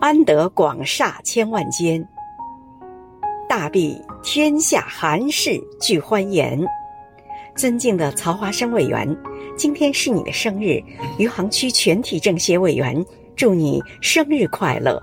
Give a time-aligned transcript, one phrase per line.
[0.00, 2.06] 安得广厦千万间。
[3.48, 6.60] 大庇天下寒士俱欢颜。
[7.56, 9.16] 尊敬的曹华生委员
[9.56, 10.82] 今天是你的生日
[11.18, 13.04] 余杭区全体政协委员
[13.36, 15.00] 祝你生日快乐。